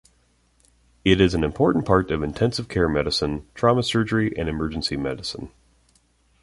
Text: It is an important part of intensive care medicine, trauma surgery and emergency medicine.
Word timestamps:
It 1.05 1.21
is 1.21 1.35
an 1.35 1.43
important 1.43 1.85
part 1.85 2.09
of 2.09 2.23
intensive 2.23 2.67
care 2.67 2.89
medicine, 2.89 3.45
trauma 3.53 3.83
surgery 3.83 4.35
and 4.35 4.49
emergency 4.49 4.97
medicine. 4.97 5.51